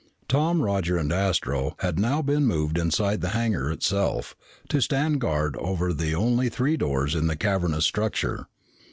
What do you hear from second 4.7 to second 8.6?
stand guard over the only three doors in the cavernous structure.